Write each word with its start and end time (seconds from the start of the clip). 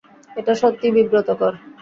এটা 0.35 0.53
সত্যিই 0.61 0.95
বিব্রতকর। 0.97 1.53